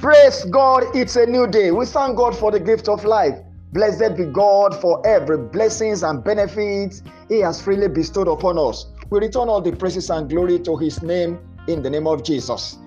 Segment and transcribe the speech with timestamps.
[0.00, 1.70] Praise God, it's a new day.
[1.72, 3.34] We thank God for the gift of life.
[3.74, 8.86] Blessed be God for every blessings and benefits He has freely bestowed upon us.
[9.10, 12.78] We return all the praises and glory to His name in the name of Jesus.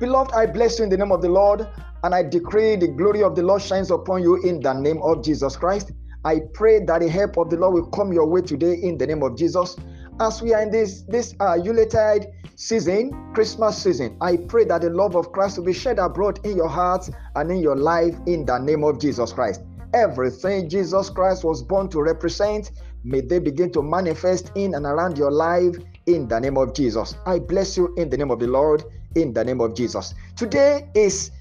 [0.00, 1.68] Beloved, I bless you in the name of the Lord,
[2.04, 5.22] and I decree the glory of the Lord shines upon you in the name of
[5.22, 5.92] Jesus Christ.
[6.24, 9.06] I pray that the help of the Lord will come your way today in the
[9.06, 9.76] name of Jesus.
[10.22, 14.90] As we are in this this uh, Yuletide season, Christmas season, I pray that the
[14.90, 18.46] love of Christ will be shed abroad in your hearts and in your life in
[18.46, 19.62] the name of Jesus Christ.
[19.94, 22.70] Everything Jesus Christ was born to represent,
[23.02, 25.74] may they begin to manifest in and around your life
[26.06, 27.16] in the name of Jesus.
[27.26, 28.84] I bless you in the name of the Lord,
[29.16, 30.14] in the name of Jesus.
[30.36, 31.32] Today is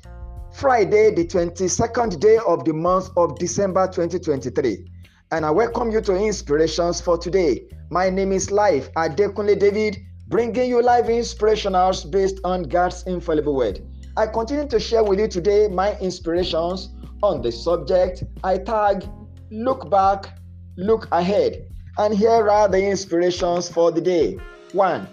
[0.53, 4.87] Friday, the 22nd day of the month of December 2023.
[5.33, 7.63] And I welcome you to Inspirations for today.
[7.89, 13.79] My name is Life Adekunle David bringing you live inspirationals based on God's infallible word.
[14.17, 16.89] I continue to share with you today my inspirations
[17.23, 19.07] on the subject I tag
[19.51, 20.37] Look Back,
[20.75, 21.65] Look Ahead.
[21.97, 24.37] And here are the inspirations for the day.
[24.73, 25.07] One,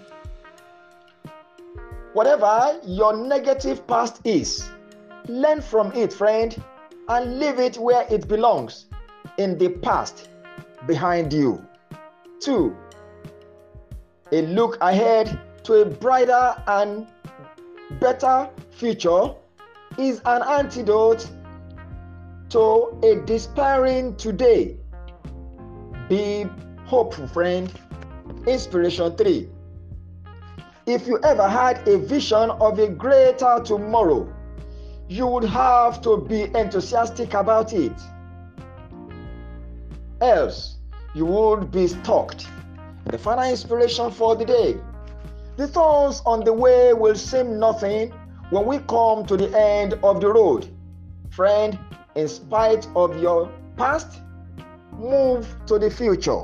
[2.11, 4.69] whatever your negative past is,
[5.29, 6.61] learn from it, friend,
[7.07, 8.87] and leave it where it belongs
[9.39, 10.27] in the past
[10.85, 11.65] behind you.
[12.41, 12.75] Two,
[14.33, 17.07] a look ahead to a brighter and
[18.01, 19.33] better future
[19.97, 21.27] is an antidote
[22.49, 24.75] to a despairing today.
[26.09, 26.45] Be
[26.85, 27.71] hopeful, friend.
[28.45, 29.49] Inspiration 3.
[30.85, 34.33] If you ever had a vision of a greater tomorrow,
[35.07, 37.93] you would have to be enthusiastic about it.
[40.21, 40.77] Else,
[41.13, 42.47] you would be stalked
[43.09, 44.77] the final inspiration for the day.
[45.57, 48.13] The thorns on the way will seem nothing
[48.49, 50.69] when we come to the end of the road.
[51.29, 51.77] Friend,
[52.15, 54.21] in spite of your past,
[54.93, 56.43] move to the future.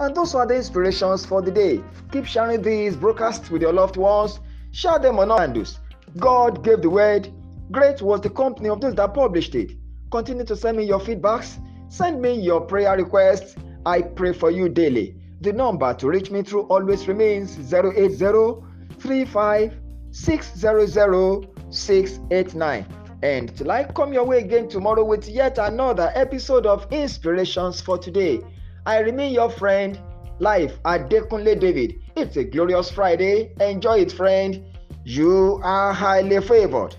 [0.00, 1.80] And those are the inspirations for the day.
[2.12, 4.40] Keep sharing these broadcasts with your loved ones.
[4.70, 5.78] Share them on handles.
[6.16, 7.30] God gave the word.
[7.70, 9.72] Great was the company of those that published it.
[10.10, 11.58] Continue to send me your feedbacks.
[11.88, 13.56] Send me your prayer requests.
[13.86, 15.16] I pray for you daily.
[15.40, 18.50] The number to reach me through always remains 080
[23.22, 27.96] And till I come your way again tomorrow with yet another episode of Inspirations for
[27.96, 28.40] Today,
[28.84, 29.98] I remain your friend,
[30.40, 31.94] Life Adekunle David.
[32.16, 33.52] It's a glorious Friday.
[33.60, 34.62] Enjoy it, friend.
[35.04, 36.96] You are highly favored.